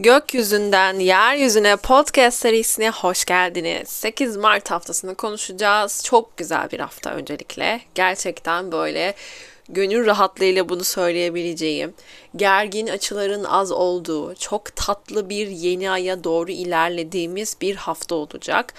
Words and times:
Gökyüzünden 0.00 0.98
Yeryüzüne 0.98 1.76
podcast 1.76 2.38
serisine 2.38 2.90
hoş 2.90 3.24
geldiniz. 3.24 3.88
8 3.88 4.36
Mart 4.36 4.70
haftasını 4.70 5.14
konuşacağız. 5.14 6.02
Çok 6.04 6.36
güzel 6.36 6.70
bir 6.70 6.80
hafta 6.80 7.10
öncelikle. 7.10 7.80
Gerçekten 7.94 8.72
böyle 8.72 9.14
gönül 9.68 10.06
rahatlığıyla 10.06 10.68
bunu 10.68 10.84
söyleyebileceğim. 10.84 11.94
Gergin 12.36 12.86
açıların 12.86 13.44
az 13.44 13.72
olduğu, 13.72 14.34
çok 14.34 14.76
tatlı 14.76 15.28
bir 15.28 15.48
yeni 15.48 15.90
aya 15.90 16.24
doğru 16.24 16.50
ilerlediğimiz 16.50 17.56
bir 17.60 17.76
hafta 17.76 18.14
olacak. 18.14 18.74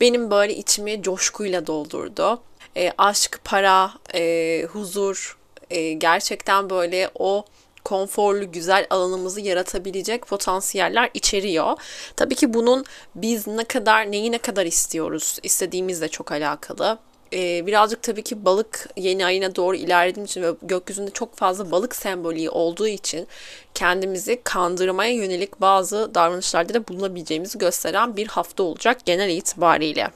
Benim 0.00 0.30
böyle 0.30 0.54
içimi 0.54 1.02
coşkuyla 1.02 1.66
doldurdu. 1.66 2.42
E, 2.76 2.92
aşk, 2.98 3.40
para, 3.44 3.92
e, 4.14 4.66
huzur, 4.72 5.38
e, 5.70 5.92
gerçekten 5.92 6.70
böyle 6.70 7.10
o 7.14 7.44
konforlu, 7.84 8.52
güzel 8.52 8.86
alanımızı 8.90 9.40
yaratabilecek 9.40 10.26
potansiyeller 10.26 11.10
içeriyor. 11.14 11.76
Tabii 12.16 12.34
ki 12.34 12.54
bunun 12.54 12.84
biz 13.14 13.46
ne 13.46 13.64
kadar, 13.64 14.12
neyi 14.12 14.32
ne 14.32 14.38
kadar 14.38 14.66
istiyoruz, 14.66 15.38
istediğimizle 15.42 16.08
çok 16.08 16.32
alakalı. 16.32 16.98
Ee, 17.32 17.66
birazcık 17.66 18.02
tabii 18.02 18.22
ki 18.22 18.44
balık 18.44 18.88
yeni 18.96 19.26
ayına 19.26 19.56
doğru 19.56 19.76
ilerlediğim 19.76 20.24
için 20.24 20.42
ve 20.42 20.54
gökyüzünde 20.62 21.10
çok 21.10 21.36
fazla 21.36 21.70
balık 21.70 21.96
sembolü 21.96 22.48
olduğu 22.48 22.88
için 22.88 23.26
kendimizi 23.74 24.40
kandırmaya 24.44 25.12
yönelik 25.12 25.60
bazı 25.60 26.14
davranışlarda 26.14 26.74
da 26.74 26.88
bulunabileceğimizi 26.88 27.58
gösteren 27.58 28.16
bir 28.16 28.26
hafta 28.26 28.62
olacak 28.62 29.06
genel 29.06 29.28
itibariyle. 29.28 30.10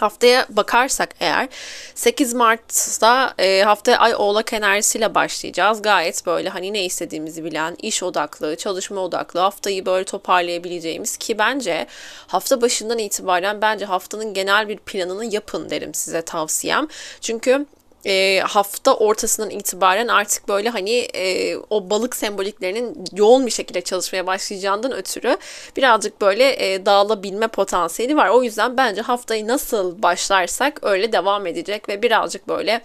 Haftaya 0.00 0.46
bakarsak 0.48 1.14
eğer 1.20 1.48
8 1.94 2.34
Mart'ta 2.34 3.34
e, 3.38 3.62
haftaya 3.62 3.98
ay 3.98 4.14
oğlak 4.14 4.52
enerjisiyle 4.52 5.14
başlayacağız. 5.14 5.82
Gayet 5.82 6.26
böyle 6.26 6.48
hani 6.48 6.72
ne 6.72 6.84
istediğimizi 6.84 7.44
bilen, 7.44 7.76
iş 7.82 8.02
odaklı, 8.02 8.56
çalışma 8.56 9.00
odaklı 9.00 9.40
haftayı 9.40 9.86
böyle 9.86 10.04
toparlayabileceğimiz 10.04 11.16
ki 11.16 11.38
bence 11.38 11.86
hafta 12.26 12.60
başından 12.60 12.98
itibaren 12.98 13.62
bence 13.62 13.84
haftanın 13.84 14.34
genel 14.34 14.68
bir 14.68 14.76
planını 14.76 15.24
yapın 15.34 15.70
derim 15.70 15.94
size 15.94 16.22
tavsiyem. 16.22 16.88
Çünkü 17.20 17.66
e, 18.06 18.40
hafta 18.40 18.94
ortasından 18.94 19.50
itibaren 19.50 20.08
artık 20.08 20.48
böyle 20.48 20.68
hani 20.68 20.98
e, 20.98 21.56
o 21.56 21.90
balık 21.90 22.16
semboliklerinin 22.16 23.04
yoğun 23.12 23.46
bir 23.46 23.50
şekilde 23.50 23.80
çalışmaya 23.80 24.26
başlayacağından 24.26 24.92
ötürü 24.92 25.36
birazcık 25.76 26.20
böyle 26.20 26.72
e, 26.72 26.86
dağılabilme 26.86 27.48
potansiyeli 27.48 28.16
var. 28.16 28.28
O 28.28 28.42
yüzden 28.42 28.76
bence 28.76 29.02
haftayı 29.02 29.46
nasıl 29.46 30.02
başlarsak 30.02 30.78
öyle 30.82 31.12
devam 31.12 31.46
edecek 31.46 31.88
ve 31.88 32.02
birazcık 32.02 32.48
böyle 32.48 32.80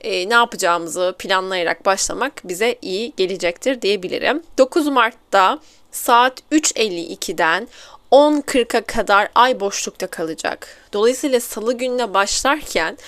e, 0.00 0.28
ne 0.28 0.34
yapacağımızı 0.34 1.14
planlayarak 1.18 1.86
başlamak 1.86 2.32
bize 2.44 2.78
iyi 2.82 3.12
gelecektir 3.16 3.82
diyebilirim. 3.82 4.42
9 4.58 4.86
Mart'ta 4.86 5.58
saat 5.92 6.42
3.52'den 6.52 7.68
10.40'a 8.16 8.80
kadar 8.80 9.28
ay 9.34 9.60
boşlukta 9.60 10.06
kalacak. 10.06 10.68
Dolayısıyla 10.92 11.40
salı 11.40 11.72
gününe 11.72 12.14
başlarken 12.14 12.98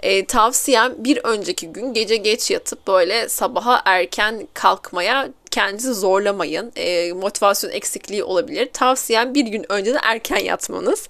e, 0.00 0.26
tavsiyem 0.26 0.94
bir 0.98 1.20
önceki 1.24 1.68
gün 1.68 1.94
gece 1.94 2.16
geç 2.16 2.50
yatıp 2.50 2.86
böyle 2.86 3.28
sabaha 3.28 3.82
erken 3.84 4.48
kalkmaya 4.54 5.28
kendinizi 5.50 5.94
zorlamayın. 5.94 6.72
E, 6.76 7.12
motivasyon 7.12 7.70
eksikliği 7.70 8.24
olabilir. 8.24 8.68
Tavsiyem 8.72 9.34
bir 9.34 9.46
gün 9.46 9.72
önceden 9.72 10.00
erken 10.02 10.38
yatmanız. 10.44 11.08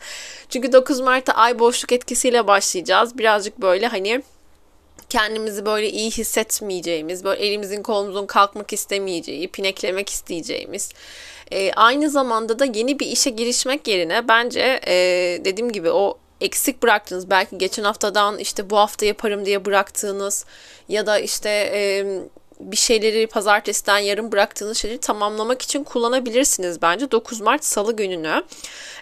Çünkü 0.49 0.73
9 0.73 1.01
Mart'ta 1.01 1.33
ay 1.33 1.59
boşluk 1.59 1.93
etkisiyle 1.93 2.47
başlayacağız. 2.47 3.19
Birazcık 3.19 3.61
böyle 3.61 3.87
hani 3.87 4.23
kendimizi 5.09 5.67
böyle 5.67 5.91
iyi 5.91 6.11
hissetmeyeceğimiz, 6.11 7.25
böyle 7.25 7.47
elimizin 7.47 7.83
kolumuzun 7.83 8.27
kalkmak 8.27 8.73
istemeyeceği, 8.73 9.49
pineklemek 9.49 10.09
isteyeceğimiz, 10.11 10.91
e, 11.55 11.73
aynı 11.73 12.11
zamanda 12.11 12.59
da 12.59 12.65
yeni 12.65 12.99
bir 12.99 13.07
işe 13.07 13.31
girişmek 13.31 13.89
yerine 13.89 14.29
bence 14.29 14.81
e, 14.87 14.95
dediğim 15.45 15.73
gibi 15.73 15.91
o 15.91 16.19
eksik 16.41 16.83
bıraktığınız 16.83 17.31
belki 17.31 17.59
geçen 17.59 17.85
haftadan 17.85 18.39
işte 18.39 18.71
bu 18.71 18.79
hafta 18.79 19.07
yaparım 19.07 19.47
diye 19.47 19.65
bıraktığınız 19.65 20.45
ya 20.89 21.07
da 21.07 21.19
işte 21.19 21.51
e, 21.51 22.05
bir 22.73 22.77
şeyleri 22.77 23.27
pazartesiden 23.27 23.99
yarım 23.99 24.33
bıraktığınız 24.33 24.79
şeyleri 24.79 25.01
tamamlamak 25.01 25.63
için 25.63 25.85
kullanabilirsiniz 25.85 26.83
bence 26.83 27.11
9 27.11 27.41
Mart 27.41 27.65
Salı 27.65 27.97
gününü. 27.97 28.43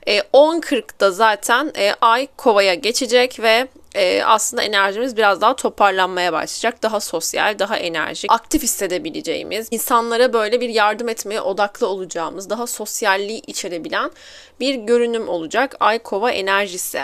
E, 0.06 0.18
10.40'da 0.18 1.10
zaten 1.10 1.72
e, 1.78 1.92
ay 2.00 2.28
kovaya 2.36 2.74
geçecek 2.74 3.40
ve 3.40 3.68
e, 3.94 4.22
aslında 4.24 4.62
enerjimiz 4.62 5.16
biraz 5.16 5.40
daha 5.40 5.56
toparlanmaya 5.56 6.32
başlayacak. 6.32 6.82
Daha 6.82 7.00
sosyal, 7.00 7.58
daha 7.58 7.76
enerjik, 7.76 8.32
aktif 8.32 8.62
hissedebileceğimiz, 8.62 9.68
insanlara 9.70 10.32
böyle 10.32 10.60
bir 10.60 10.68
yardım 10.68 11.08
etmeye 11.08 11.40
odaklı 11.40 11.86
olacağımız, 11.86 12.50
daha 12.50 12.66
sosyalliği 12.66 13.42
içerebilen 13.46 14.10
bir 14.60 14.74
görünüm 14.74 15.28
olacak. 15.28 15.76
Ay 15.80 15.98
kova 15.98 16.30
enerjisi. 16.30 17.02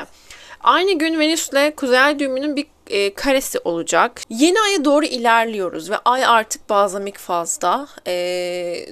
Aynı 0.61 0.99
gün 0.99 1.21
Venüs'le 1.21 1.77
Kuzey 1.77 2.19
düğümünün 2.19 2.57
bir 2.57 2.67
e, 2.91 3.15
karesi 3.15 3.59
olacak. 3.59 4.21
Yeni 4.31 4.61
aya 4.61 4.85
doğru 4.85 5.05
ilerliyoruz 5.05 5.91
ve 5.91 5.97
ay 6.05 6.25
artık 6.25 6.71
bazamik 6.71 7.19
fazda. 7.19 7.89
E, 8.07 8.13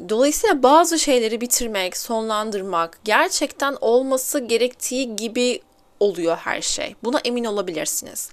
dolayısıyla 0.08 0.62
bazı 0.62 0.98
şeyleri 0.98 1.40
bitirmek, 1.40 1.96
sonlandırmak, 1.96 2.98
gerçekten 3.04 3.76
olması 3.80 4.38
gerektiği 4.38 5.16
gibi 5.16 5.60
oluyor 6.00 6.36
her 6.36 6.62
şey. 6.62 6.94
Buna 7.04 7.20
emin 7.24 7.44
olabilirsiniz. 7.44 8.30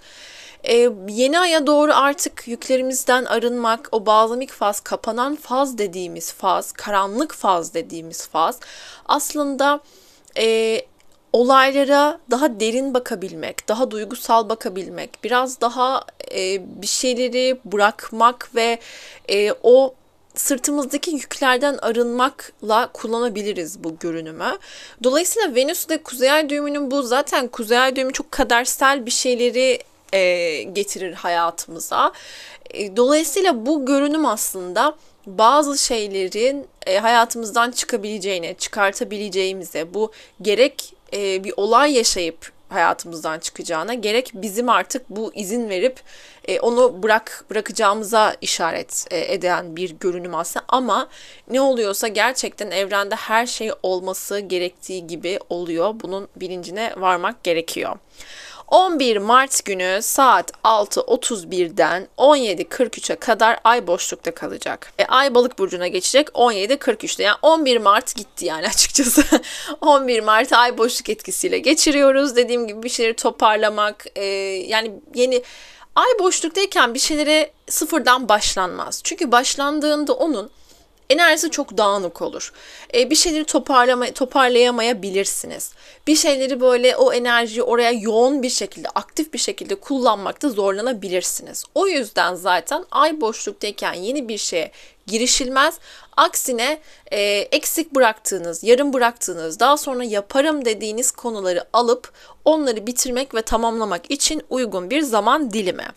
Ee, 0.63 0.89
yeni 1.07 1.39
aya 1.39 1.67
doğru 1.67 1.91
artık 1.95 2.47
yüklerimizden 2.47 3.25
arınmak, 3.25 3.89
o 3.91 4.05
bazamik 4.05 4.51
faz, 4.51 4.79
kapanan 4.79 5.35
faz 5.35 5.77
dediğimiz 5.77 6.33
faz, 6.33 6.71
karanlık 6.71 7.33
faz 7.33 7.73
dediğimiz 7.73 8.27
faz 8.27 8.59
aslında 9.05 9.79
e, 10.37 10.81
olaylara 11.33 12.19
daha 12.31 12.59
derin 12.59 12.93
bakabilmek, 12.93 13.67
daha 13.67 13.91
duygusal 13.91 14.49
bakabilmek, 14.49 15.09
biraz 15.23 15.61
daha 15.61 16.05
e, 16.31 16.61
bir 16.81 16.87
şeyleri 16.87 17.59
bırakmak 17.65 18.55
ve 18.55 18.79
e, 19.29 19.51
o 19.63 19.93
sırtımızdaki 20.35 21.11
yüklerden 21.11 21.77
arınmakla 21.81 22.89
kullanabiliriz 22.93 23.83
bu 23.83 23.99
görünümü. 23.99 24.57
Dolayısıyla 25.03 25.55
Venüs 25.55 25.89
de 25.89 26.03
Kuzey 26.03 26.31
Ay 26.31 26.49
düğümünün 26.49 26.91
bu 26.91 27.03
zaten 27.03 27.47
Kuzey 27.47 27.77
Ay 27.77 27.95
düğümü 27.95 28.13
çok 28.13 28.31
kadersel 28.31 29.05
bir 29.05 29.11
şeyleri 29.11 29.79
e, 30.13 30.63
getirir 30.63 31.13
hayatımıza. 31.13 32.11
E, 32.73 32.97
dolayısıyla 32.97 33.65
bu 33.65 33.85
görünüm 33.85 34.25
aslında 34.25 34.95
bazı 35.25 35.77
şeylerin 35.77 36.67
e, 36.87 36.97
hayatımızdan 36.97 37.71
çıkabileceğine, 37.71 38.53
çıkartabileceğimize, 38.53 39.93
bu 39.93 40.11
gerek 40.41 40.92
e, 41.13 41.43
bir 41.43 41.53
olay 41.57 41.93
yaşayıp 41.93 42.51
hayatımızdan 42.69 43.39
çıkacağına 43.39 43.93
gerek 43.93 44.31
bizim 44.33 44.69
artık 44.69 45.09
bu 45.09 45.31
izin 45.35 45.69
verip 45.69 45.99
e, 46.47 46.59
onu 46.59 47.03
bırak 47.03 47.45
bırakacağımıza 47.49 48.35
işaret 48.41 49.05
e, 49.11 49.33
eden 49.33 49.75
bir 49.75 49.91
görünüm 49.99 50.35
aslında 50.35 50.65
ama 50.67 51.09
ne 51.49 51.61
oluyorsa 51.61 52.07
gerçekten 52.07 52.71
evrende 52.71 53.15
her 53.15 53.45
şey 53.45 53.71
olması 53.83 54.39
gerektiği 54.39 55.07
gibi 55.07 55.39
oluyor. 55.49 55.95
Bunun 56.03 56.27
bilincine 56.35 56.93
varmak 56.97 57.43
gerekiyor. 57.43 57.95
11 58.73 59.17
Mart 59.17 59.65
günü 59.65 59.99
saat 60.01 60.51
6.31'den 60.63 62.07
17.43'e 62.17 63.15
kadar 63.15 63.59
ay 63.63 63.87
boşlukta 63.87 64.33
kalacak. 64.33 64.93
E, 64.99 65.05
ay 65.05 65.35
balık 65.35 65.59
burcuna 65.59 65.87
geçecek 65.87 66.27
17.43'te. 66.27 67.23
Yani 67.23 67.37
11 67.41 67.77
Mart 67.77 68.15
gitti 68.15 68.45
yani 68.45 68.67
açıkçası. 68.73 69.23
11 69.81 70.19
Mart 70.19 70.53
ay 70.53 70.77
boşluk 70.77 71.09
etkisiyle 71.09 71.59
geçiriyoruz. 71.59 72.35
Dediğim 72.35 72.67
gibi 72.67 72.83
bir 72.83 72.89
şeyleri 72.89 73.15
toparlamak, 73.15 74.05
e, 74.15 74.23
yani 74.67 74.91
yeni 75.15 75.43
ay 75.95 76.19
boşluktayken 76.19 76.93
bir 76.93 76.99
şeylere 76.99 77.51
sıfırdan 77.69 78.29
başlanmaz. 78.29 79.01
Çünkü 79.03 79.31
başlandığında 79.31 80.13
onun 80.13 80.49
enerjisi 81.09 81.51
çok 81.51 81.77
dağınık 81.77 82.21
olur. 82.21 82.53
E, 82.93 83.09
bir 83.09 83.15
şeyleri 83.15 83.45
toparlama, 83.45 84.11
toparlayamayabilirsiniz. 84.11 85.71
Bir 86.07 86.15
şeyleri 86.15 86.61
böyle 86.61 86.95
o 86.95 87.13
enerjiyi 87.13 87.63
oraya 87.63 87.91
yoğun 87.91 88.43
bir 88.43 88.49
şekilde, 88.49 88.89
aktif 88.89 89.33
bir 89.33 89.39
şekilde 89.39 89.75
kullanmakta 89.75 90.49
zorlanabilirsiniz. 90.49 91.63
O 91.75 91.87
yüzden 91.87 92.35
zaten 92.35 92.85
ay 92.91 93.21
boşluktayken 93.21 93.93
yeni 93.93 94.27
bir 94.27 94.37
şeye 94.37 94.71
girişilmez. 95.07 95.79
Aksine 96.17 96.79
e, 97.11 97.21
eksik 97.51 97.95
bıraktığınız, 97.95 98.63
yarım 98.63 98.93
bıraktığınız, 98.93 99.59
daha 99.59 99.77
sonra 99.77 100.03
yaparım 100.03 100.65
dediğiniz 100.65 101.11
konuları 101.11 101.65
alıp 101.73 102.11
onları 102.45 102.87
bitirmek 102.87 103.35
ve 103.35 103.41
tamamlamak 103.41 104.11
için 104.11 104.41
uygun 104.49 104.89
bir 104.89 105.01
zaman 105.01 105.51
dilimi. 105.51 105.87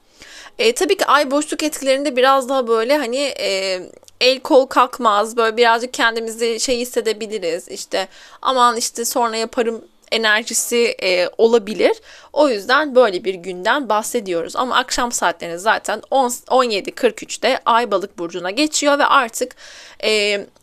E, 0.59 0.75
tabii 0.75 0.97
ki 0.97 1.07
ay 1.07 1.31
boşluk 1.31 1.63
etkilerinde 1.63 2.17
biraz 2.17 2.49
daha 2.49 2.69
böyle 2.69 2.97
hani 2.97 3.19
e, 3.19 3.81
el 4.21 4.41
kol 4.41 4.67
kalkmaz. 4.67 5.37
Böyle 5.37 5.57
birazcık 5.57 5.95
kendimizi 5.95 6.61
şey 6.61 6.79
hissedebiliriz. 6.79 7.69
İşte 7.69 8.09
aman 8.43 8.77
işte 8.77 9.05
sonra 9.05 9.37
yaparım 9.37 9.85
enerjisi 10.13 10.97
e, 11.03 11.29
olabilir. 11.39 12.01
O 12.33 12.49
yüzden 12.49 12.95
böyle 12.95 13.25
bir 13.25 13.35
günden 13.35 13.89
bahsediyoruz. 13.89 14.57
Ama 14.57 14.77
akşam 14.77 15.13
saatlerinde 15.13 15.59
zaten 15.59 16.03
17.43'te 16.11 17.61
Ay 17.67 17.91
Balık 17.91 18.19
burcuna 18.19 18.51
geçiyor 18.51 18.99
ve 18.99 19.05
artık 19.07 19.57
e, 20.05 20.11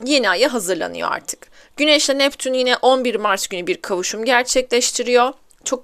yeni 0.05 0.29
aya 0.29 0.53
hazırlanıyor 0.53 1.11
artık. 1.11 1.47
Güneş 1.77 2.09
ile 2.09 2.17
Neptün 2.17 2.53
yine 2.53 2.77
11 2.77 3.15
Mart 3.15 3.49
günü 3.49 3.67
bir 3.67 3.81
kavuşum 3.81 4.25
gerçekleştiriyor. 4.25 5.33
Çok 5.63 5.81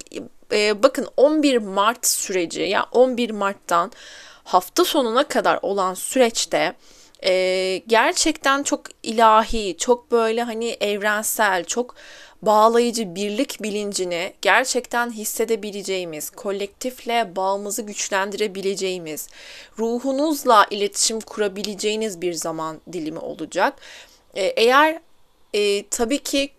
e, 0.52 0.82
bakın 0.82 1.08
11 1.16 1.56
Mart 1.56 2.06
süreci 2.06 2.60
ya 2.60 2.66
yani 2.66 2.86
11 2.92 3.30
Mart'tan 3.30 3.92
hafta 4.44 4.84
sonuna 4.84 5.24
kadar 5.24 5.58
olan 5.62 5.94
süreçte 5.94 6.74
e, 7.24 7.82
gerçekten 7.86 8.62
çok 8.62 8.80
ilahi, 9.02 9.76
çok 9.78 10.10
böyle 10.10 10.42
hani 10.42 10.76
evrensel, 10.80 11.64
çok 11.64 11.94
bağlayıcı 12.42 13.14
birlik 13.14 13.62
bilincini 13.62 14.32
gerçekten 14.42 15.10
hissedebileceğimiz, 15.10 16.30
kolektifle 16.30 17.36
bağımızı 17.36 17.82
güçlendirebileceğimiz, 17.82 19.28
ruhunuzla 19.78 20.66
iletişim 20.70 21.20
kurabileceğiniz 21.20 22.20
bir 22.20 22.32
zaman 22.32 22.80
dilimi 22.92 23.18
olacak. 23.18 23.74
Ee, 24.34 24.42
eğer 24.44 25.00
e, 25.54 25.86
tabii 25.88 26.18
ki 26.18 26.50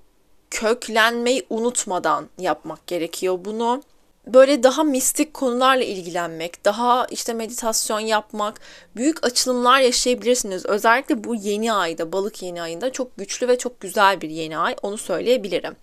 köklenmeyi 0.51 1.45
unutmadan 1.49 2.29
yapmak 2.39 2.87
gerekiyor 2.87 3.39
bunu 3.45 3.83
böyle 4.27 4.63
daha 4.63 4.83
mistik 4.83 5.33
konularla 5.33 5.83
ilgilenmek, 5.83 6.65
daha 6.65 7.05
işte 7.05 7.33
meditasyon 7.33 7.99
yapmak, 7.99 8.59
büyük 8.95 9.25
açılımlar 9.25 9.79
yaşayabilirsiniz. 9.79 10.65
Özellikle 10.65 11.23
bu 11.23 11.35
yeni 11.35 11.73
ayda, 11.73 12.11
balık 12.11 12.41
yeni 12.41 12.61
ayında 12.61 12.91
çok 12.91 13.17
güçlü 13.17 13.47
ve 13.47 13.57
çok 13.57 13.79
güzel 13.79 14.21
bir 14.21 14.29
yeni 14.29 14.57
ay. 14.57 14.75
Onu 14.81 14.97
söyleyebilirim. 14.97 15.75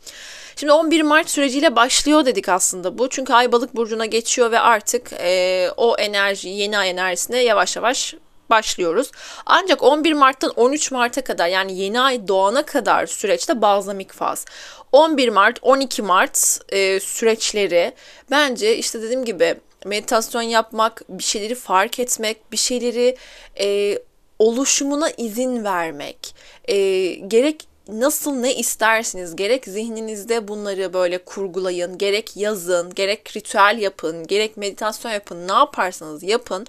Şimdi 0.56 0.72
11 0.72 1.02
Mart 1.02 1.30
süreciyle 1.30 1.76
başlıyor 1.76 2.26
dedik 2.26 2.48
aslında 2.48 2.98
bu. 2.98 3.08
Çünkü 3.08 3.32
ay 3.32 3.52
balık 3.52 3.76
burcuna 3.76 4.06
geçiyor 4.06 4.50
ve 4.50 4.60
artık 4.60 5.12
e, 5.12 5.68
o 5.76 5.96
enerji, 5.96 6.48
yeni 6.48 6.78
ay 6.78 6.90
enerjisine 6.90 7.42
yavaş 7.42 7.76
yavaş 7.76 8.14
başlıyoruz. 8.50 9.10
Ancak 9.46 9.82
11 9.82 10.12
Mart'tan 10.12 10.52
13 10.56 10.92
Mart'a 10.92 11.24
kadar 11.24 11.48
yani 11.48 11.78
yeni 11.78 12.00
ay 12.00 12.28
doğana 12.28 12.66
kadar 12.66 13.06
süreçte 13.06 13.62
bazlamik 13.62 14.12
faz. 14.12 14.44
11 14.92 15.28
Mart, 15.28 15.58
12 15.62 16.02
Mart 16.02 16.60
e, 16.68 17.00
süreçleri 17.00 17.92
bence 18.30 18.76
işte 18.76 19.02
dediğim 19.02 19.24
gibi 19.24 19.54
meditasyon 19.84 20.42
yapmak, 20.42 21.02
bir 21.08 21.22
şeyleri 21.22 21.54
fark 21.54 21.98
etmek, 21.98 22.52
bir 22.52 22.56
şeyleri 22.56 23.16
e, 23.60 23.98
oluşumuna 24.38 25.10
izin 25.10 25.64
vermek, 25.64 26.34
e, 26.64 26.76
gerek 27.14 27.67
nasıl 27.88 28.32
ne 28.32 28.54
istersiniz? 28.54 29.36
Gerek 29.36 29.64
zihninizde 29.64 30.48
bunları 30.48 30.92
böyle 30.92 31.18
kurgulayın 31.18 31.98
gerek 31.98 32.36
yazın 32.36 32.94
gerek 32.94 33.36
ritüel 33.36 33.78
yapın 33.78 34.26
gerek 34.26 34.56
meditasyon 34.56 35.12
yapın 35.12 35.48
ne 35.48 35.52
yaparsanız 35.52 36.22
yapın. 36.22 36.66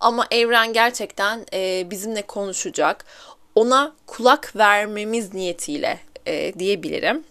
Ama 0.00 0.26
evren 0.30 0.72
gerçekten 0.72 1.46
e, 1.52 1.90
bizimle 1.90 2.22
konuşacak. 2.22 3.04
Ona 3.54 3.92
kulak 4.06 4.56
vermemiz 4.56 5.34
niyetiyle 5.34 6.00
e, 6.26 6.58
diyebilirim. 6.58 7.24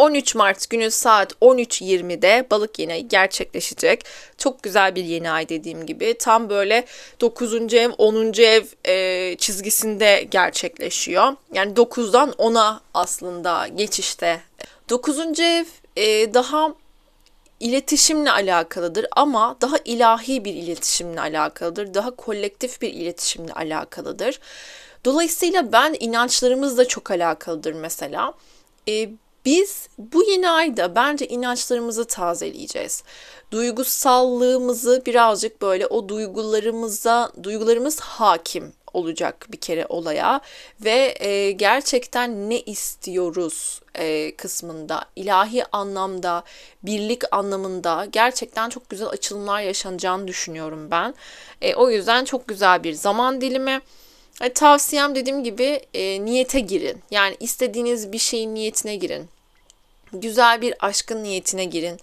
13 0.00 0.34
Mart 0.34 0.70
günü 0.70 0.90
saat 0.90 1.32
13.20'de 1.32 2.46
balık 2.50 2.78
yeni 2.78 3.08
gerçekleşecek. 3.08 4.04
Çok 4.38 4.62
güzel 4.62 4.94
bir 4.94 5.04
yeni 5.04 5.30
ay 5.30 5.48
dediğim 5.48 5.86
gibi. 5.86 6.14
Tam 6.18 6.50
böyle 6.50 6.84
9. 7.20 7.74
ev 7.74 7.90
10. 7.98 8.32
ev 8.42 8.64
e, 8.84 9.36
çizgisinde 9.36 10.26
gerçekleşiyor. 10.30 11.36
Yani 11.52 11.72
9'dan 11.72 12.30
10'a 12.30 12.80
aslında 12.94 13.68
geçişte. 13.68 14.40
9. 14.90 15.40
ev 15.40 15.64
e, 15.96 16.34
daha 16.34 16.74
iletişimle 17.60 18.30
alakalıdır 18.30 19.06
ama 19.12 19.56
daha 19.60 19.76
ilahi 19.84 20.44
bir 20.44 20.54
iletişimle 20.54 21.20
alakalıdır. 21.20 21.94
Daha 21.94 22.10
kolektif 22.10 22.82
bir 22.82 22.94
iletişimle 22.94 23.52
alakalıdır. 23.52 24.40
Dolayısıyla 25.04 25.72
ben 25.72 25.96
inançlarımızla 26.00 26.88
çok 26.88 27.10
alakalıdır 27.10 27.72
mesela. 27.72 28.34
E, 28.88 29.10
biz 29.44 29.88
bu 29.98 30.22
yeni 30.24 30.50
ayda 30.50 30.94
bence 30.94 31.28
inançlarımızı 31.28 32.04
tazeleyeceğiz. 32.04 33.02
Duygusallığımızı 33.50 35.02
birazcık 35.06 35.62
böyle 35.62 35.86
o 35.86 36.08
duygularımıza, 36.08 37.32
duygularımız 37.42 38.00
hakim 38.00 38.72
olacak 38.92 39.46
bir 39.52 39.56
kere 39.56 39.86
olaya 39.88 40.40
ve 40.80 41.14
e, 41.20 41.50
gerçekten 41.50 42.50
ne 42.50 42.60
istiyoruz 42.60 43.80
e, 43.94 44.36
kısmında 44.36 45.04
ilahi 45.16 45.64
anlamda 45.72 46.44
birlik 46.82 47.34
anlamında 47.34 48.06
gerçekten 48.12 48.68
çok 48.68 48.90
güzel 48.90 49.08
açılımlar 49.08 49.60
yaşanacağını 49.60 50.28
düşünüyorum 50.28 50.90
ben. 50.90 51.14
E, 51.62 51.74
o 51.74 51.90
yüzden 51.90 52.24
çok 52.24 52.48
güzel 52.48 52.84
bir 52.84 52.92
zaman 52.92 53.40
dilimi. 53.40 53.80
E, 54.40 54.52
tavsiyem 54.52 55.14
dediğim 55.14 55.44
gibi 55.44 55.80
e, 55.94 56.24
niyete 56.24 56.60
girin. 56.60 57.02
Yani 57.10 57.36
istediğiniz 57.40 58.12
bir 58.12 58.18
şeyin 58.18 58.54
niyetine 58.54 58.96
girin. 58.96 59.28
Güzel 60.12 60.60
bir 60.60 60.74
aşkın 60.80 61.22
niyetine 61.24 61.64
girin. 61.64 62.00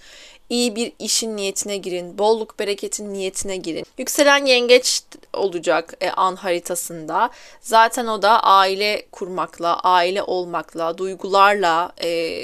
İyi 0.50 0.76
bir 0.76 0.92
işin 1.00 1.38
niyetine 1.38 1.78
girin. 1.78 2.18
Bolluk 2.18 2.60
bereketin 2.60 3.14
niyetine 3.14 3.58
girin. 3.58 3.86
Yükselen 3.98 4.46
yengeç 4.46 5.02
olacak 5.34 5.94
e, 6.02 6.10
an 6.10 6.36
haritasında. 6.36 7.30
Zaten 7.62 8.08
o 8.08 8.22
da 8.22 8.44
aile 8.44 9.06
kurmakla, 9.12 9.80
aile 9.80 10.24
olmakla, 10.24 10.98
duygularla 10.98 11.92
e, 12.04 12.42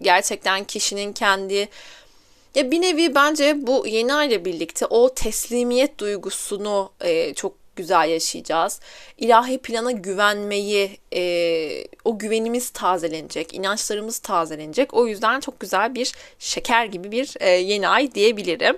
gerçekten 0.00 0.64
kişinin 0.64 1.12
kendi 1.12 1.68
ya 2.54 2.70
bir 2.70 2.82
nevi 2.82 3.14
bence 3.14 3.66
bu 3.66 3.86
yeni 3.86 4.14
ayla 4.14 4.44
birlikte 4.44 4.86
o 4.86 5.14
teslimiyet 5.14 5.98
duygusunu 5.98 6.90
e, 7.00 7.34
çok 7.34 7.65
güzel 7.76 8.08
yaşayacağız. 8.08 8.80
İlahi 9.18 9.58
plana 9.58 9.90
güvenmeyi, 9.90 10.98
e, 11.14 11.22
o 12.04 12.18
güvenimiz 12.18 12.70
tazelenecek, 12.70 13.54
inançlarımız 13.54 14.18
tazelenecek. 14.18 14.94
O 14.94 15.06
yüzden 15.06 15.40
çok 15.40 15.60
güzel 15.60 15.94
bir 15.94 16.12
şeker 16.38 16.84
gibi 16.84 17.12
bir 17.12 17.34
e, 17.40 17.50
yeni 17.50 17.88
ay 17.88 18.14
diyebilirim. 18.14 18.76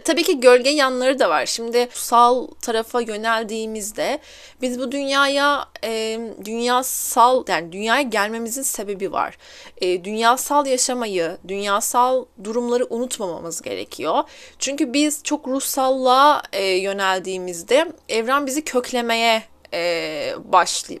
Tabii 0.00 0.22
ki 0.22 0.40
gölge 0.40 0.70
yanları 0.70 1.18
da 1.18 1.30
var. 1.30 1.46
Şimdi 1.46 1.88
sal 1.92 2.46
tarafa 2.62 3.00
yöneldiğimizde 3.00 4.18
biz 4.60 4.78
bu 4.78 4.92
dünyaya 4.92 5.68
e, 5.84 6.20
dünyasal 6.44 7.44
yani 7.48 7.72
dünyaya 7.72 8.02
gelmemizin 8.02 8.62
sebebi 8.62 9.12
var. 9.12 9.36
E, 9.80 10.04
dünyasal 10.04 10.66
yaşamayı, 10.66 11.38
dünyasal 11.48 12.24
durumları 12.44 12.86
unutmamamız 12.90 13.62
gerekiyor. 13.62 14.22
Çünkü 14.58 14.92
biz 14.92 15.20
çok 15.24 15.48
ruhsallığa 15.48 16.42
e, 16.52 16.64
yöneldiğimizde 16.64 17.92
evren 18.08 18.46
bizi 18.46 18.64
köklemeye 18.64 19.42
e, 19.74 20.34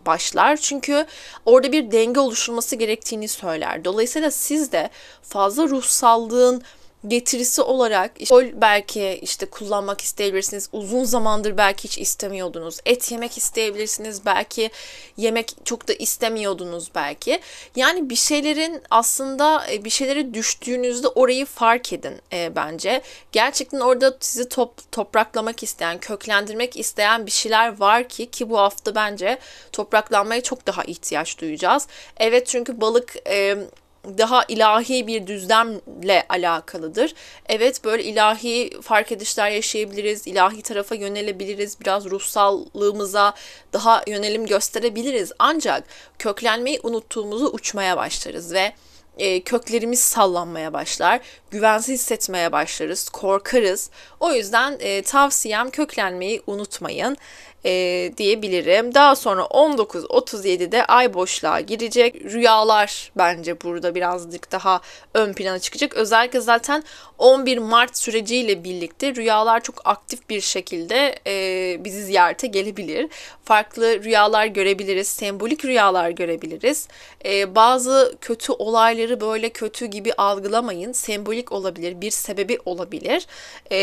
başlar. 0.06 0.56
Çünkü 0.56 1.06
orada 1.46 1.72
bir 1.72 1.90
denge 1.90 2.20
oluşturması 2.20 2.76
gerektiğini 2.76 3.28
söyler. 3.28 3.84
Dolayısıyla 3.84 4.30
siz 4.30 4.72
de 4.72 4.90
fazla 5.22 5.68
ruhsallığın 5.68 6.62
getirisi 7.08 7.62
olarak 7.62 8.10
işte 8.20 8.60
belki 8.60 9.18
işte 9.22 9.46
kullanmak 9.46 10.00
isteyebilirsiniz. 10.00 10.68
Uzun 10.72 11.04
zamandır 11.04 11.56
belki 11.56 11.84
hiç 11.84 11.98
istemiyordunuz. 11.98 12.78
Et 12.86 13.12
yemek 13.12 13.38
isteyebilirsiniz. 13.38 14.26
Belki 14.26 14.70
yemek 15.16 15.54
çok 15.64 15.88
da 15.88 15.92
istemiyordunuz 15.92 16.90
belki. 16.94 17.40
Yani 17.76 18.10
bir 18.10 18.16
şeylerin 18.16 18.82
aslında 18.90 19.66
e, 19.72 19.84
bir 19.84 19.90
şeylere 19.90 20.34
düştüğünüzde 20.34 21.08
orayı 21.08 21.46
fark 21.46 21.92
edin 21.92 22.14
e, 22.32 22.56
bence. 22.56 23.02
Gerçekten 23.32 23.80
orada 23.80 24.16
sizi 24.20 24.48
top, 24.48 24.92
topraklamak 24.92 25.62
isteyen, 25.62 25.98
köklendirmek 25.98 26.76
isteyen 26.76 27.26
bir 27.26 27.30
şeyler 27.30 27.80
var 27.80 28.08
ki 28.08 28.30
ki 28.30 28.50
bu 28.50 28.58
hafta 28.58 28.94
bence 28.94 29.38
topraklanmaya 29.72 30.42
çok 30.42 30.66
daha 30.66 30.84
ihtiyaç 30.84 31.40
duyacağız. 31.40 31.86
Evet 32.16 32.46
çünkü 32.46 32.80
balık 32.80 33.14
e, 33.28 33.56
daha 34.04 34.44
ilahi 34.48 35.06
bir 35.06 35.26
düzlemle 35.26 36.26
alakalıdır. 36.28 37.14
Evet 37.48 37.84
böyle 37.84 38.04
ilahi 38.04 38.80
fark 38.82 39.12
edişler 39.12 39.50
yaşayabiliriz, 39.50 40.26
ilahi 40.26 40.62
tarafa 40.62 40.94
yönelebiliriz, 40.94 41.80
biraz 41.80 42.04
ruhsallığımıza 42.04 43.34
daha 43.72 44.02
yönelim 44.06 44.46
gösterebiliriz. 44.46 45.32
Ancak 45.38 45.84
köklenmeyi 46.18 46.80
unuttuğumuzu 46.82 47.46
uçmaya 47.46 47.96
başlarız 47.96 48.52
ve 48.52 48.72
e, 49.18 49.40
köklerimiz 49.40 50.00
sallanmaya 50.00 50.72
başlar, 50.72 51.20
güvensiz 51.50 52.00
hissetmeye 52.00 52.52
başlarız, 52.52 53.08
korkarız. 53.08 53.90
O 54.20 54.32
yüzden 54.32 54.76
e, 54.80 55.02
tavsiyem 55.02 55.70
köklenmeyi 55.70 56.42
unutmayın 56.46 57.16
e, 57.64 58.12
diyebilirim. 58.16 58.94
Daha 58.94 59.16
sonra 59.16 59.42
19.37'de 59.42 60.84
ay 60.84 61.14
boşluğa 61.14 61.60
girecek. 61.60 62.14
Rüyalar 62.32 63.12
bence 63.16 63.60
burada 63.60 63.94
birazcık 63.94 64.52
daha 64.52 64.80
ön 65.14 65.32
plana 65.32 65.58
çıkacak. 65.58 65.94
Özellikle 65.94 66.40
zaten 66.40 66.84
11 67.18 67.58
Mart 67.58 67.98
süreciyle 67.98 68.64
birlikte 68.64 69.14
rüyalar 69.14 69.60
çok 69.60 69.80
aktif 69.84 70.30
bir 70.30 70.40
şekilde 70.40 71.18
e, 71.26 71.84
bizi 71.84 72.04
ziyarete 72.04 72.46
gelebilir. 72.46 73.08
Farklı 73.44 74.04
rüyalar 74.04 74.46
görebiliriz, 74.46 75.08
sembolik 75.08 75.64
rüyalar 75.64 76.10
görebiliriz. 76.10 76.88
E, 77.24 77.54
bazı 77.54 78.16
kötü 78.20 78.52
olayları 78.52 79.20
böyle 79.20 79.48
kötü 79.48 79.86
gibi 79.86 80.12
algılamayın. 80.12 80.92
Sembolik 80.92 81.52
olabilir, 81.52 82.00
bir 82.00 82.10
sebebi 82.10 82.58
olabilir. 82.64 83.26
E, 83.72 83.78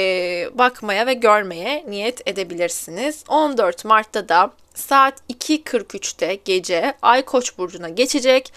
bakmaya 0.54 1.08
ve 1.08 1.14
görmeye 1.14 1.86
niyet 1.88 2.28
edebilirsiniz. 2.28 3.24
14 3.28 3.69
14 3.70 3.86
Mart'ta 3.86 4.30
da 4.30 4.52
saat 4.74 5.22
2.43'te 5.30 6.40
gece 6.46 6.94
Ay 7.02 7.26
Koç 7.26 7.58
burcuna 7.58 7.90
geçecek 7.90 8.54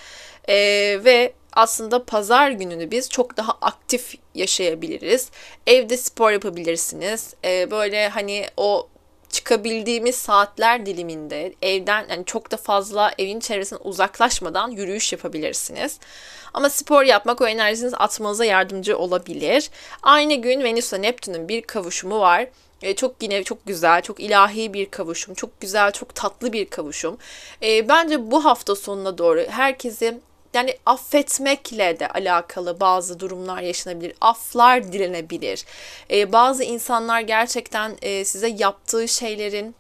E, 0.48 0.54
ve 1.04 1.32
aslında 1.52 2.04
pazar 2.04 2.50
gününü 2.50 2.90
biz 2.90 3.08
çok 3.08 3.36
daha 3.36 3.52
aktif 3.60 4.14
yaşayabiliriz. 4.34 5.30
Evde 5.66 5.96
spor 5.96 6.30
yapabilirsiniz. 6.30 7.34
E, 7.44 7.70
böyle 7.70 8.08
hani 8.08 8.46
o 8.56 8.88
çıkabildiğimiz 9.30 10.14
saatler 10.14 10.86
diliminde 10.86 11.54
evden 11.62 12.06
yani 12.10 12.24
çok 12.24 12.50
da 12.50 12.56
fazla 12.56 13.12
evin 13.18 13.40
çevresinden 13.40 13.80
uzaklaşmadan 13.84 14.70
yürüyüş 14.70 15.12
yapabilirsiniz. 15.12 15.98
Ama 16.54 16.70
spor 16.70 17.02
yapmak 17.02 17.40
o 17.40 17.46
enerjinizi 17.46 17.96
atmanıza 17.96 18.44
yardımcı 18.44 18.98
olabilir. 18.98 19.70
Aynı 20.02 20.34
gün 20.34 20.64
Venüs 20.64 20.92
ile 20.92 21.02
Neptün'ün 21.02 21.48
bir 21.48 21.62
kavuşumu 21.62 22.20
var. 22.20 22.46
E, 22.82 22.96
çok 22.96 23.14
yine 23.22 23.44
çok 23.44 23.66
güzel, 23.66 24.02
çok 24.02 24.20
ilahi 24.20 24.74
bir 24.74 24.90
kavuşum. 24.90 25.34
Çok 25.34 25.60
güzel, 25.60 25.92
çok 25.92 26.14
tatlı 26.14 26.52
bir 26.52 26.66
kavuşum. 26.66 27.18
E, 27.62 27.88
bence 27.88 28.30
bu 28.30 28.44
hafta 28.44 28.74
sonuna 28.74 29.18
doğru 29.18 29.46
herkesi 29.48 30.20
yani 30.54 30.76
affetmekle 30.86 32.00
de 32.00 32.08
alakalı 32.08 32.80
bazı 32.80 33.20
durumlar 33.20 33.62
yaşanabilir. 33.62 34.14
Aflar 34.20 34.92
dilenebilir. 34.92 35.64
Ee, 36.10 36.32
bazı 36.32 36.64
insanlar 36.64 37.20
gerçekten 37.20 37.96
e, 38.02 38.24
size 38.24 38.48
yaptığı 38.58 39.08
şeylerin 39.08 39.74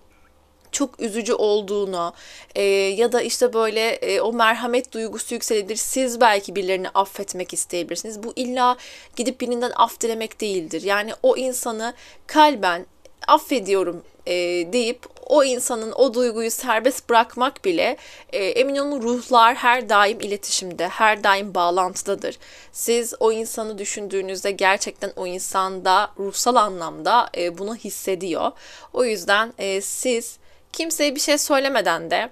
çok 0.72 1.00
üzücü 1.00 1.34
olduğunu 1.34 2.12
e, 2.54 2.62
ya 2.62 3.12
da 3.12 3.22
işte 3.22 3.52
böyle 3.52 3.88
e, 3.88 4.20
o 4.20 4.32
merhamet 4.32 4.92
duygusu 4.92 5.34
yükselebilir. 5.34 5.76
Siz 5.76 6.20
belki 6.20 6.56
birilerini 6.56 6.88
affetmek 6.88 7.52
isteyebilirsiniz. 7.52 8.22
Bu 8.22 8.32
illa 8.36 8.76
gidip 9.16 9.40
birinden 9.40 9.72
af 9.76 10.00
dilemek 10.00 10.40
değildir. 10.40 10.82
Yani 10.82 11.12
o 11.22 11.36
insanı 11.36 11.94
kalben 12.26 12.86
affediyorum 13.28 14.02
e, 14.26 14.34
deyip 14.72 15.06
o 15.26 15.44
insanın 15.44 15.92
o 15.92 16.14
duyguyu 16.14 16.50
serbest 16.50 17.10
bırakmak 17.10 17.64
bile 17.64 17.96
e, 18.32 18.44
emin 18.44 18.76
olun 18.76 19.02
ruhlar 19.02 19.54
her 19.54 19.88
daim 19.88 20.20
iletişimde, 20.20 20.88
her 20.88 21.24
daim 21.24 21.54
bağlantıdadır. 21.54 22.38
Siz 22.72 23.14
o 23.20 23.32
insanı 23.32 23.78
düşündüğünüzde 23.78 24.50
gerçekten 24.50 25.12
o 25.16 25.26
insanda 25.26 26.10
ruhsal 26.18 26.56
anlamda 26.56 27.30
e, 27.36 27.58
bunu 27.58 27.76
hissediyor. 27.76 28.52
O 28.92 29.04
yüzden 29.04 29.52
e, 29.58 29.80
siz 29.80 30.38
kimseye 30.72 31.14
bir 31.14 31.20
şey 31.20 31.38
söylemeden 31.38 32.10
de 32.10 32.30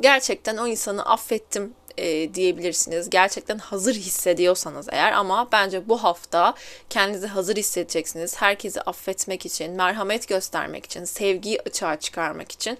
gerçekten 0.00 0.56
o 0.56 0.66
insanı 0.66 1.06
affettim 1.06 1.74
e, 1.98 2.34
diyebilirsiniz. 2.34 3.10
Gerçekten 3.10 3.58
hazır 3.58 3.94
hissediyorsanız 3.94 4.86
eğer 4.92 5.12
ama 5.12 5.48
bence 5.52 5.88
bu 5.88 6.04
hafta 6.04 6.54
kendinizi 6.90 7.26
hazır 7.26 7.56
hissedeceksiniz. 7.56 8.36
Herkesi 8.36 8.80
affetmek 8.80 9.46
için, 9.46 9.72
merhamet 9.72 10.28
göstermek 10.28 10.86
için, 10.86 11.04
sevgiyi 11.04 11.60
açığa 11.60 12.00
çıkarmak 12.00 12.52
için. 12.52 12.78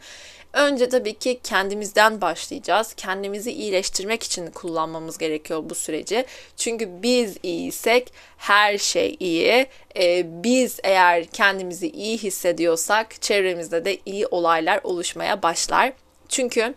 Önce 0.53 0.89
tabii 0.89 1.15
ki 1.15 1.41
kendimizden 1.45 2.21
başlayacağız. 2.21 2.95
Kendimizi 2.95 3.53
iyileştirmek 3.53 4.23
için 4.23 4.47
kullanmamız 4.51 5.19
gerekiyor 5.19 5.63
bu 5.71 5.75
süreci. 5.75 6.25
Çünkü 6.57 7.03
biz 7.03 7.37
iyiysek 7.43 8.13
her 8.37 8.79
şey 8.79 9.17
iyi. 9.21 9.67
Ee, 9.97 10.27
biz 10.45 10.79
eğer 10.85 11.25
kendimizi 11.27 11.89
iyi 11.91 12.19
hissediyorsak 12.19 13.23
çevremizde 13.23 13.85
de 13.85 13.99
iyi 14.07 14.27
olaylar 14.27 14.81
oluşmaya 14.85 15.43
başlar. 15.43 15.93
Çünkü 16.29 16.75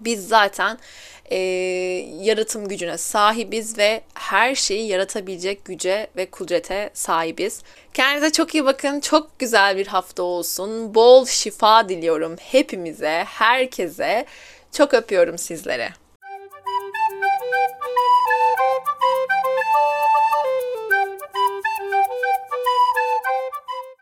biz 0.00 0.28
zaten 0.28 0.78
e, 1.30 1.36
yaratım 2.20 2.68
gücüne 2.68 2.98
sahibiz 2.98 3.78
ve 3.78 4.00
her 4.14 4.54
şeyi 4.54 4.88
yaratabilecek 4.88 5.64
güce 5.64 6.06
ve 6.16 6.26
kudrete 6.26 6.90
sahibiz. 6.94 7.62
Kendinize 7.94 8.32
çok 8.32 8.54
iyi 8.54 8.64
bakın. 8.64 9.00
Çok 9.00 9.38
güzel 9.38 9.76
bir 9.76 9.86
hafta 9.86 10.22
olsun. 10.22 10.94
Bol 10.94 11.26
şifa 11.26 11.88
diliyorum 11.88 12.36
hepimize, 12.40 13.24
herkese. 13.28 14.26
Çok 14.72 14.94
öpüyorum 14.94 15.38
sizlere. 15.38 15.92